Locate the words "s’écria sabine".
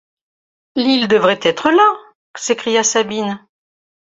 2.35-3.37